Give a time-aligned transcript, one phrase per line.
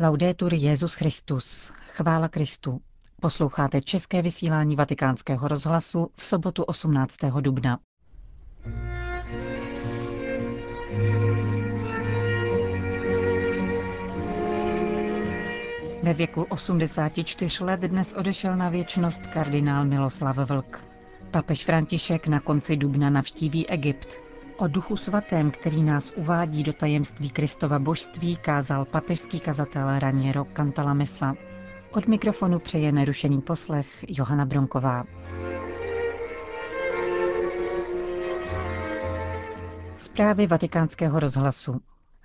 [0.00, 1.72] Laudetur Jezus Christus.
[1.88, 2.80] Chvála Kristu.
[3.20, 7.16] Posloucháte české vysílání Vatikánského rozhlasu v sobotu 18.
[7.40, 7.78] dubna.
[16.02, 20.84] Ve věku 84 let dnes odešel na věčnost kardinál Miloslav Vlk.
[21.30, 24.27] Papež František na konci dubna navštíví Egypt.
[24.60, 31.34] O duchu svatém, který nás uvádí do tajemství Kristova božství, kázal papežský kazatel Raniero Cantalamessa.
[31.92, 35.04] Od mikrofonu přeje nerušený poslech Johana Bronková.
[39.96, 41.80] Zprávy vatikánského rozhlasu.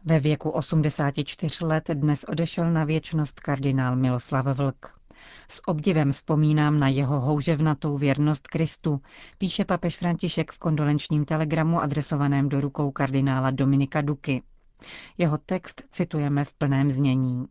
[0.06, 5.03] Ve věku 84 let dnes odešel na věčnost kardinál Miloslav Vlk.
[5.48, 9.02] S obdivem vzpomínám na jeho houževnatou věrnost Kristu,
[9.38, 14.44] píše papež František v kondolenčním telegramu adresovaném do rukou kardinála Dominika Duky.
[15.18, 17.46] Jeho text citujeme v plném znění.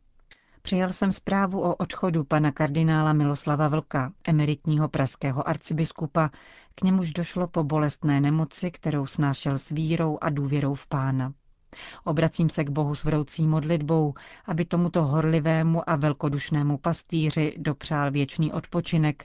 [0.63, 6.31] Přijal jsem zprávu o odchodu pana kardinála Miloslava Vlka, emeritního pražského arcibiskupa,
[6.75, 11.33] k němuž došlo po bolestné nemoci, kterou snášel s vírou a důvěrou v pána.
[12.05, 14.15] Obracím se k Bohu s vroucí modlitbou,
[14.47, 19.25] aby tomuto horlivému a velkodušnému pastýři dopřál věčný odpočinek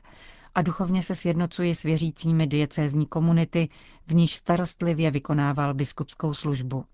[0.55, 3.69] a duchovně se sjednocuji s věřícími diecézní komunity,
[4.07, 6.85] v níž starostlivě vykonával biskupskou službu.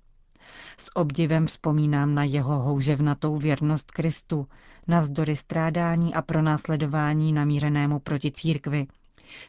[0.78, 4.48] S obdivem vzpomínám na jeho houževnatou věrnost Kristu,
[4.88, 8.88] navzdory strádání a pronásledování namířenému proti církvi,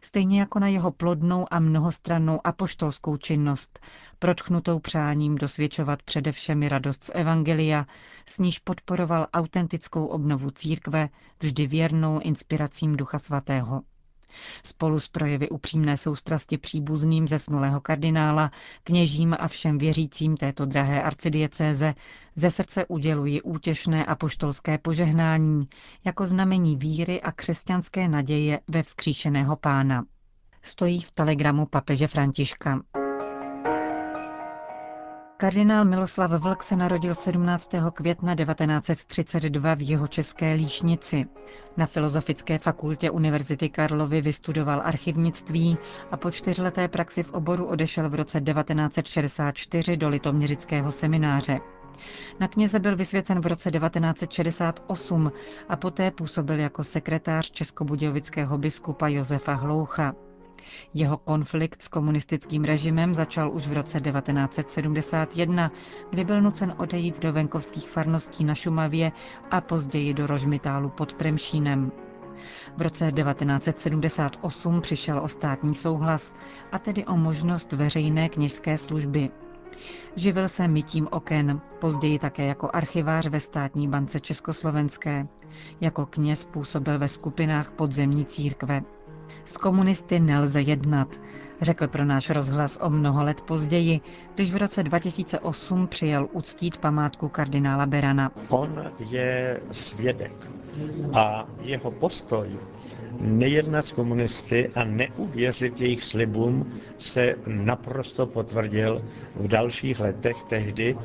[0.03, 3.81] stejně jako na jeho plodnou a mnohostrannou apoštolskou činnost,
[4.19, 7.87] protchnutou přáním dosvědčovat především radost z Evangelia,
[8.27, 11.09] s níž podporoval autentickou obnovu církve,
[11.41, 13.83] vždy věrnou inspiracím Ducha Svatého.
[14.65, 18.51] Spolu s projevy upřímné soustrasti příbuzným zesnulého kardinála,
[18.85, 21.95] kněžím a všem věřícím této drahé arcidiecéze
[22.37, 25.69] ze srdce uděluji útěšné apoštolské požehnání
[26.05, 30.05] jako znamení víry a křesťanské naděje ve vzkříšeného pána.
[30.63, 32.81] Stojí v telegramu papeže Františka.
[35.37, 37.71] Kardinál Miloslav Vlk se narodil 17.
[37.95, 41.25] května 1932 v jeho české Líšnici.
[41.77, 45.79] Na Filozofické fakultě Univerzity Karlovy vystudoval archivnictví
[46.11, 51.61] a po čtyřleté praxi v oboru odešel v roce 1964 do Litoměřického semináře.
[52.41, 55.33] Na kněze byl vysvěcen v roce 1968
[55.69, 60.15] a poté působil jako sekretář českobudějovického biskupa Josefa Hloucha.
[60.95, 65.73] Jeho konflikt s komunistickým režimem začal už v roce 1971,
[66.11, 69.13] kdy byl nucen odejít do venkovských farností na Šumavě
[69.51, 71.93] a později do Rožmitálu pod Premšínem.
[72.77, 76.35] V roce 1978 přišel o státní souhlas,
[76.73, 79.31] a tedy o možnost veřejné kněžské služby.
[80.17, 85.27] Živil se mytím oken, později také jako archivář ve státní bance Československé.
[85.81, 88.83] Jako kněz působil ve skupinách podzemní církve.
[89.45, 91.21] S komunisty nelze jednat,
[91.61, 94.01] řekl pro náš rozhlas o mnoho let později,
[94.35, 98.31] když v roce 2008 přijel uctít památku kardinála Berana.
[98.49, 100.49] On je svědek
[101.15, 102.49] a jeho postoj
[103.21, 109.03] nejednat s komunisty a neuvěřit jejich slibům se naprosto potvrdil
[109.37, 110.97] v dalších letech tehdy,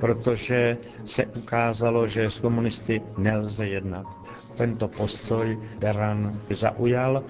[0.00, 4.06] protože se ukázalo, že s komunisty nelze jednat.
[4.54, 7.22] Tento postoj Beran zaujal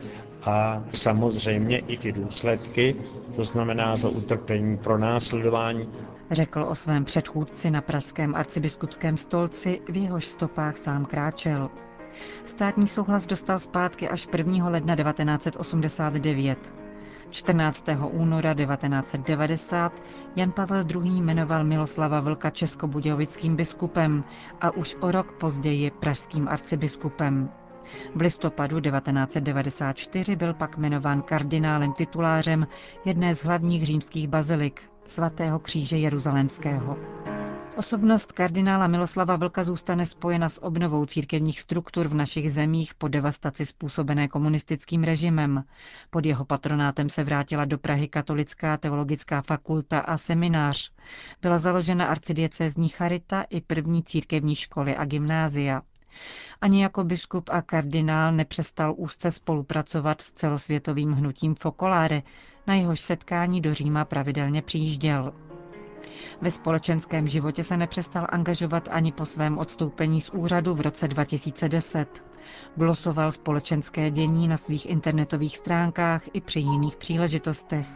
[0.46, 2.96] a samozřejmě i ty důsledky,
[3.36, 5.88] to znamená to utrpení pro následování.
[6.30, 11.70] Řekl o svém předchůdci na pražském arcibiskupském stolci, v jehož stopách sám kráčel.
[12.44, 14.68] Státní souhlas dostal zpátky až 1.
[14.68, 16.72] ledna 1989.
[17.30, 17.86] 14.
[18.10, 20.02] února 1990
[20.36, 21.20] Jan Pavel II.
[21.22, 24.24] jmenoval Miloslava Vlka českobudějovickým biskupem
[24.60, 27.50] a už o rok později pražským arcibiskupem.
[28.14, 32.66] V listopadu 1994 byl pak jmenován kardinálem titulářem
[33.04, 36.97] jedné z hlavních římských bazilik, svatého kříže Jeruzalémského.
[37.76, 43.66] Osobnost kardinála Miloslava Vlka zůstane spojena s obnovou církevních struktur v našich zemích po devastaci
[43.66, 45.65] způsobené komunistickým režimem.
[46.10, 50.92] Pod jeho patronátem se vrátila do Prahy katolická teologická fakulta a seminář.
[51.42, 55.83] Byla založena arcidiecézní charita i první církevní školy a gymnázia.
[56.60, 62.22] Ani jako biskup a kardinál nepřestal úzce spolupracovat s celosvětovým hnutím Focolare,
[62.66, 65.33] na jehož setkání do Říma pravidelně přijížděl.
[66.41, 72.24] Ve společenském životě se nepřestal angažovat ani po svém odstoupení z úřadu v roce 2010.
[72.77, 77.86] Glosoval společenské dění na svých internetových stránkách i při jiných příležitostech.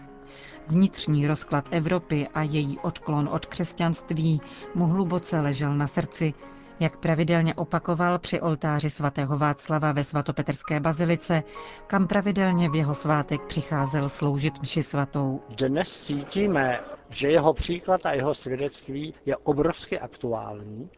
[0.69, 4.41] Vnitřní rozklad Evropy a její odklon od křesťanství
[4.75, 6.35] mu hluboce ležel na srdci,
[6.81, 11.43] Jak pravidelně opakoval při oltáři svatého Václava ve svatopetrské bazilice,
[11.87, 15.41] kam pravidelně v jeho svátek přicházel sloužit mši svatou.
[15.49, 16.81] Dnes cítíme,
[17.11, 20.91] že jeho příklad a jeho svědectví je obrovsky aktuální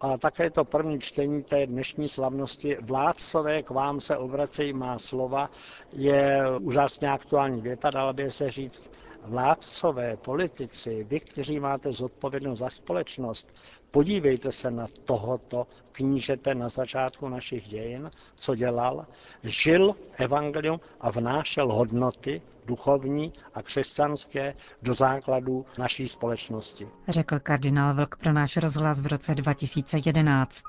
[0.00, 5.50] a také to první čtení té dnešní slavnosti Vládcové k vám se obracejí má slova
[5.92, 8.90] je úžasně aktuální věta, dala by se říct,
[9.22, 13.54] vládcové, politici, vy, kteří máte zodpovědnost za společnost,
[13.94, 19.06] podívejte se na tohoto knížete na začátku našich dějin, co dělal.
[19.44, 26.88] Žil evangelium a vnášel hodnoty duchovní a křesťanské do základů naší společnosti.
[27.08, 30.62] Řekl kardinál Vlk pro náš rozhlas v roce 2011.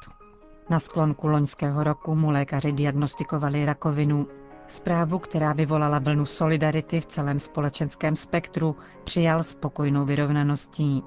[0.70, 4.28] Na sklonku loňského roku mu lékaři diagnostikovali rakovinu.
[4.68, 11.04] Zprávu, která vyvolala vlnu solidarity v celém společenském spektru, přijal spokojnou vyrovnaností.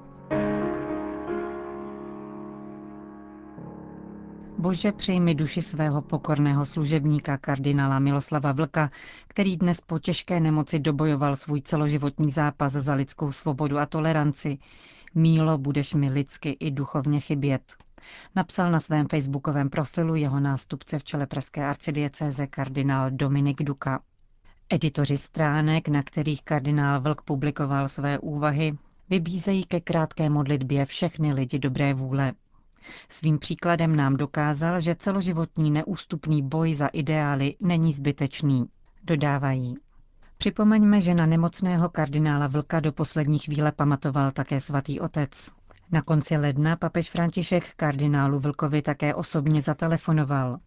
[4.59, 8.91] Bože, přejmi duši svého pokorného služebníka kardinála Miloslava Vlka,
[9.27, 14.57] který dnes po těžké nemoci dobojoval svůj celoživotní zápas za lidskou svobodu a toleranci.
[15.15, 17.75] Mílo, budeš mi lidsky i duchovně chybět.
[18.35, 24.01] Napsal na svém facebookovém profilu jeho nástupce v čele pražské arcidiecéze kardinál Dominik Duka.
[24.69, 28.77] Editoři stránek, na kterých kardinál Vlk publikoval své úvahy,
[29.09, 32.33] vybízejí ke krátké modlitbě všechny lidi dobré vůle.
[33.09, 38.65] Svým příkladem nám dokázal, že celoživotní neústupný boj za ideály není zbytečný,
[39.03, 39.75] dodávají.
[40.37, 45.49] Připomeňme, že na nemocného kardinála Vlka do poslední chvíle pamatoval také svatý otec.
[45.91, 50.59] Na konci ledna papež František kardinálu Vlkovi také osobně zatelefonoval.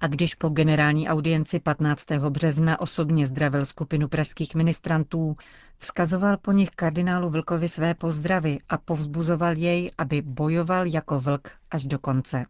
[0.00, 2.10] A když po generální audienci 15.
[2.12, 5.36] března osobně zdravil skupinu pražských ministrantů,
[5.78, 11.86] vzkazoval po nich kardinálu Vlkovi své pozdravy a povzbuzoval jej, aby bojoval jako vlk až
[11.86, 12.46] do konce.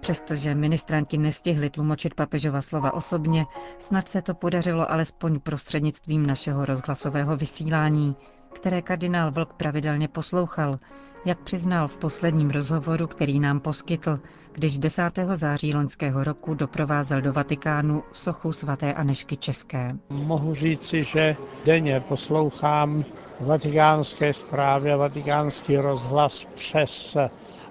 [0.00, 3.46] Přestože ministranti nestihli tlumočit papežova slova osobně,
[3.78, 8.16] snad se to podařilo alespoň prostřednictvím našeho rozhlasového vysílání,
[8.54, 10.78] které kardinál Vlk pravidelně poslouchal,
[11.24, 14.20] jak přiznal v posledním rozhovoru, který nám poskytl,
[14.52, 15.02] když 10.
[15.34, 19.96] září loňského roku doprovázel do Vatikánu sochu svaté Anešky České.
[20.10, 23.04] Mohu říci, že denně poslouchám
[23.40, 27.16] vatikánské zprávy a vatikánský rozhlas přes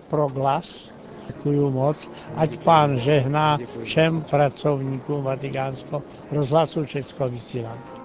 [0.09, 0.93] proglas.
[1.27, 2.11] Děkuji moc.
[2.35, 6.01] Ať pán žehná všem pracovníkům vatikánského
[6.31, 8.02] rozhlasu Českého vysílání.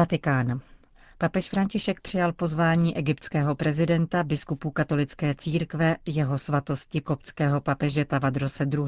[0.00, 0.60] Vatikán.
[1.18, 8.86] Papež František přijal pozvání egyptského prezidenta, biskupů katolické církve, jeho svatosti koptského papeže Tavadrose II.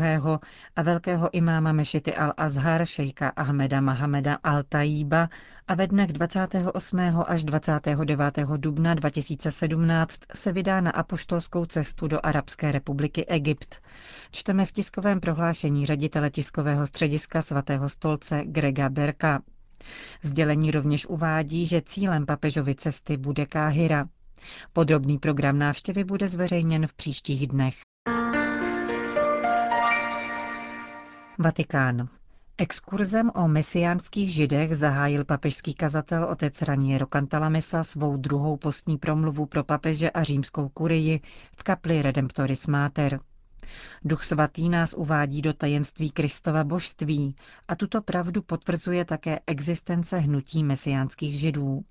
[0.76, 5.28] a velkého imáma mešity al-Azhar šejka Ahmeda Mahameda al-Tajíba
[5.68, 6.98] a ve dnech 28.
[7.26, 8.38] až 29.
[8.56, 13.80] dubna 2017 se vydá na apoštolskou cestu do Arabské republiky Egypt.
[14.30, 19.42] Čteme v tiskovém prohlášení ředitele tiskového střediska svatého stolce Grega Berka.
[20.22, 24.08] Sdělení rovněž uvádí, že cílem papežovy cesty bude Káhyra.
[24.72, 27.74] Podrobný program návštěvy bude zveřejněn v příštích dnech.
[31.38, 32.08] Vatikán.
[32.58, 39.64] Exkurzem o mesiánských židech zahájil papežský kazatel otec Raniero Cantalamessa svou druhou postní promluvu pro
[39.64, 41.20] papeže a římskou kurii
[41.56, 43.20] v kapli Redemptoris Mater.
[44.04, 47.36] Duch svatý nás uvádí do tajemství Kristova božství
[47.68, 51.84] a tuto pravdu potvrzuje také existence hnutí mesiánských židů.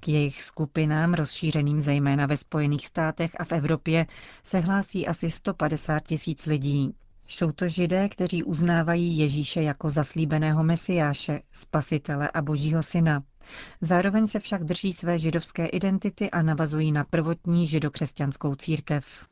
[0.00, 4.06] K jejich skupinám, rozšířeným zejména ve Spojených státech a v Evropě,
[4.44, 6.94] se hlásí asi 150 tisíc lidí.
[7.32, 13.22] Jsou to židé, kteří uznávají Ježíše jako zaslíbeného mesiáše, spasitele a božího syna.
[13.80, 19.26] Zároveň se však drží své židovské identity a navazují na prvotní židokřesťanskou církev.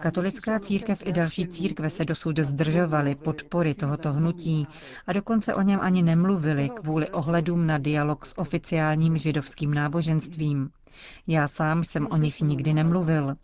[0.00, 4.66] Katolická církev i další církve se dosud zdržovaly podpory tohoto hnutí
[5.06, 10.70] a dokonce o něm ani nemluvili kvůli ohledům na dialog s oficiálním židovským náboženstvím.
[11.26, 13.36] Já sám jsem o nich nikdy nemluvil.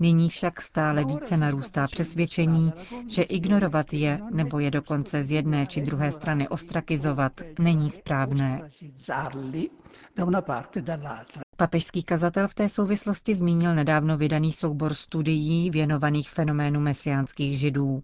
[0.00, 2.72] Nyní však stále více narůstá přesvědčení,
[3.08, 8.62] že ignorovat je nebo je dokonce z jedné či druhé strany ostrakizovat není správné.
[11.56, 18.02] Papežský kazatel v té souvislosti zmínil nedávno vydaný soubor studií věnovaných fenoménu mesiánských židů.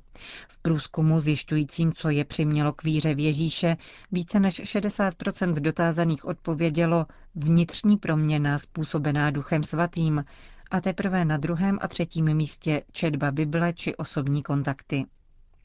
[0.49, 3.76] V průzkumu zjišťujícím, co je přimělo k víře v Ježíše,
[4.12, 10.25] více než 60% dotázaných odpovědělo vnitřní proměna způsobená duchem svatým,
[10.71, 15.07] a teprve na druhém a třetím místě četba Bible či osobní kontakty.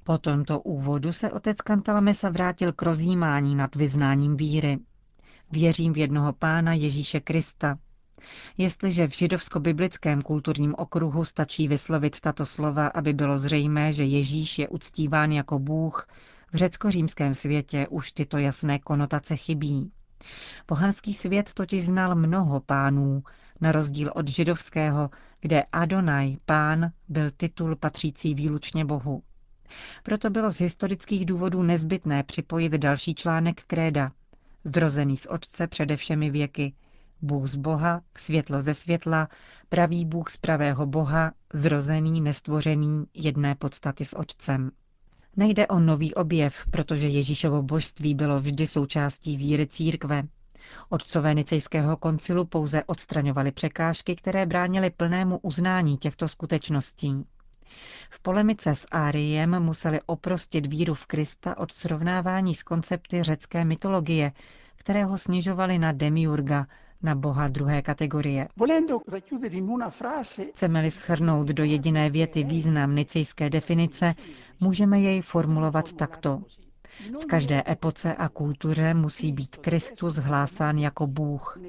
[0.04, 4.80] Po tomto úvodu se otec Kantalamesa vrátil k rozjímání nad vyznáním víry.
[5.52, 7.78] Věřím v jednoho pána Ježíše Krista.
[8.58, 14.68] Jestliže v židovsko-biblickém kulturním okruhu stačí vyslovit tato slova, aby bylo zřejmé, že Ježíš je
[14.68, 16.08] uctíván jako Bůh,
[16.54, 19.92] v řecko-římském světě už tyto jasné konotace chybí.
[20.66, 23.24] Pohanský svět totiž znal mnoho pánů,
[23.62, 25.10] na rozdíl od židovského,
[25.42, 29.24] kde Adonai, pán, byl titul patřící výlučně Bohu.
[30.04, 34.12] Proto bylo z historických důvodů nezbytné připojit další článek kréda,
[34.64, 36.74] zrozený z Otce přede všemi věky,
[37.22, 39.28] Bůh z Boha, světlo ze světla,
[39.70, 44.72] pravý Bůh z pravého Boha, zrozený, nestvořený, jedné podstaty s Otcem.
[45.38, 50.24] Nejde o nový objev, protože Ježíšovo božství bylo vždy součástí víry církve.
[50.90, 57.26] Otcové Nicejského koncilu pouze odstraňovali překážky, které bránily plnému uznání těchto skutečností.
[58.10, 64.32] V polemice s Áriem museli oprostit víru v Krista od srovnávání s koncepty řecké mytologie,
[64.76, 66.68] které ho snižovali na demiurga,
[67.04, 68.48] na boha druhé kategorie.
[70.54, 74.16] Chceme-li schrnout do jediné věty význam nicejské definice,
[74.60, 76.42] můžeme jej formulovat takto.
[77.22, 81.60] V každé epoce a kultuře musí být Kristus hlásán jako Bůh,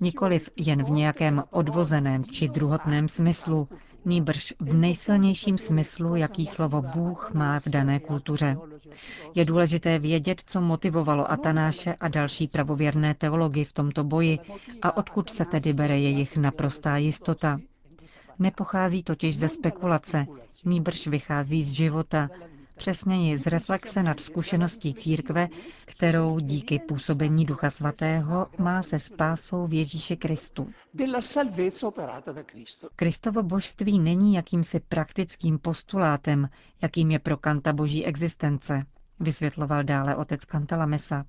[0.00, 3.68] nikoliv jen v nějakém odvozeném či druhotném smyslu,
[4.04, 8.56] nýbrž v nejsilnějším smyslu, jaký slovo Bůh má v dané kultuře.
[9.34, 14.38] Je důležité vědět, co motivovalo Atanáše a další pravověrné teology v tomto boji
[14.82, 17.60] a odkud se tedy bere jejich naprostá jistota.
[18.38, 20.26] Nepochází totiž ze spekulace,
[20.64, 22.28] nýbrž vychází z života,
[22.80, 25.48] přesněji z reflexe nad zkušeností církve,
[25.84, 30.70] kterou díky působení Ducha Svatého má se spásou v Ježíši Kristu.
[32.96, 36.48] Kristovo božství není jakýmsi praktickým postulátem,
[36.82, 38.86] jakým je pro Kanta boží existence,
[39.20, 41.24] vysvětloval dále otec Kantalamesa.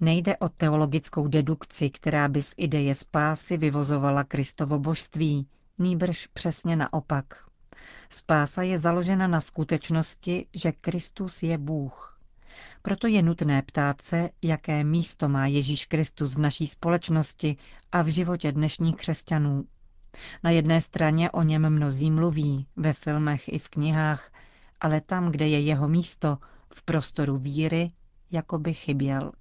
[0.00, 5.46] Nejde o teologickou dedukci, která by z ideje spásy vyvozovala Kristovo božství,
[5.78, 7.49] nýbrž přesně naopak.
[8.10, 12.18] Spása je založena na skutečnosti, že Kristus je Bůh.
[12.82, 17.56] Proto je nutné ptát se, jaké místo má Ježíš Kristus v naší společnosti
[17.92, 19.64] a v životě dnešních křesťanů.
[20.44, 24.32] Na jedné straně o něm mnozí mluví, ve filmech i v knihách,
[24.80, 26.38] ale tam, kde je jeho místo,
[26.74, 27.90] v prostoru víry,
[28.30, 29.32] jako by chyběl.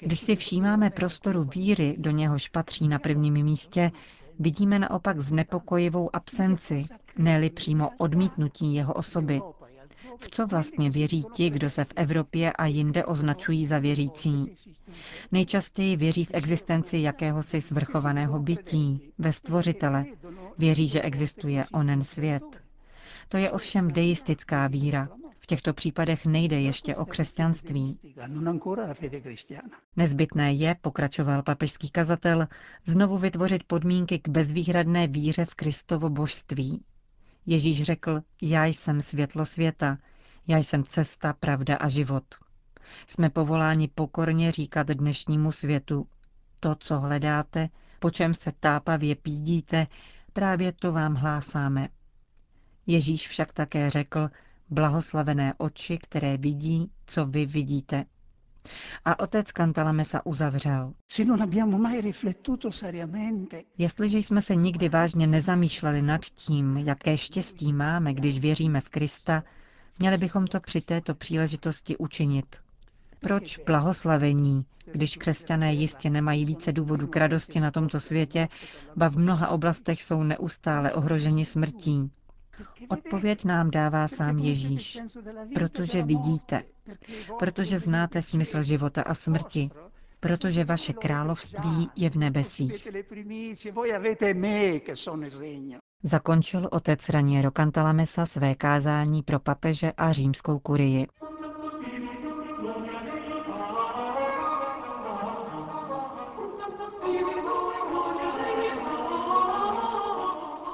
[0.00, 3.90] Když si všímáme prostoru víry, do něhož patří na prvním místě,
[4.38, 6.80] vidíme naopak znepokojivou absenci,
[7.18, 9.40] ne přímo odmítnutí jeho osoby.
[10.18, 14.54] V co vlastně věří ti, kdo se v Evropě a jinde označují za věřící?
[15.32, 20.04] Nejčastěji věří v existenci jakéhosi svrchovaného bytí, ve stvořitele.
[20.58, 22.62] Věří, že existuje onen svět.
[23.28, 25.08] To je ovšem deistická víra,
[25.42, 27.98] v těchto případech nejde ještě o křesťanství.
[29.96, 32.48] Nezbytné je, pokračoval papežský kazatel,
[32.84, 36.84] znovu vytvořit podmínky k bezvýhradné víře v Kristovo božství.
[37.46, 39.98] Ježíš řekl, já jsem světlo světa,
[40.46, 42.24] já jsem cesta, pravda a život.
[43.06, 46.06] Jsme povoláni pokorně říkat dnešnímu světu,
[46.60, 47.68] to, co hledáte,
[47.98, 49.86] po čem se tápavě pídíte,
[50.32, 51.88] právě to vám hlásáme.
[52.86, 54.28] Ježíš však také řekl,
[54.72, 58.04] blahoslavené oči, které vidí, co vy vidíte.
[59.04, 60.92] A otec Cantalamessa uzavřel.
[63.78, 69.42] Jestliže jsme se nikdy vážně nezamýšleli nad tím, jaké štěstí máme, když věříme v Krista,
[69.98, 72.56] měli bychom to při této příležitosti učinit.
[73.20, 78.48] Proč blahoslavení, když křesťané jistě nemají více důvodu k radosti na tomto světě,
[78.96, 82.10] ba v mnoha oblastech jsou neustále ohroženi smrtí?
[82.88, 84.98] Odpověď nám dává sám Ježíš,
[85.54, 86.62] protože vidíte,
[87.38, 89.70] protože znáte smysl života a smrti,
[90.20, 92.88] protože vaše království je v nebesích.
[96.02, 101.06] Zakončil otec Raniero Cantalamessa své kázání pro papeže a římskou kurii.